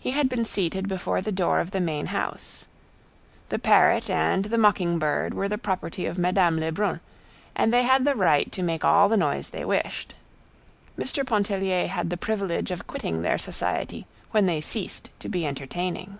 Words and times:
He 0.00 0.10
had 0.10 0.28
been 0.28 0.44
seated 0.44 0.88
before 0.88 1.20
the 1.20 1.30
door 1.30 1.60
of 1.60 1.70
the 1.70 1.78
main 1.78 2.06
house. 2.06 2.66
The 3.50 3.58
parrot 3.60 4.10
and 4.10 4.46
the 4.46 4.58
mocking 4.58 4.98
bird 4.98 5.32
were 5.32 5.46
the 5.48 5.58
property 5.58 6.06
of 6.06 6.18
Madame 6.18 6.58
Lebrun, 6.58 6.98
and 7.54 7.72
they 7.72 7.84
had 7.84 8.04
the 8.04 8.16
right 8.16 8.50
to 8.50 8.64
make 8.64 8.84
all 8.84 9.08
the 9.08 9.16
noise 9.16 9.50
they 9.50 9.64
wished. 9.64 10.14
Mr. 10.98 11.24
Pontellier 11.24 11.86
had 11.86 12.10
the 12.10 12.16
privilege 12.16 12.72
of 12.72 12.88
quitting 12.88 13.22
their 13.22 13.38
society 13.38 14.06
when 14.32 14.46
they 14.46 14.60
ceased 14.60 15.08
to 15.20 15.28
be 15.28 15.46
entertaining. 15.46 16.18